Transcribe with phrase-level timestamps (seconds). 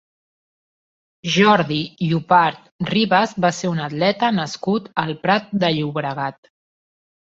[1.33, 6.57] Jordi Llopart Ribas va ser un atleta nascut al Prat de Llobregat.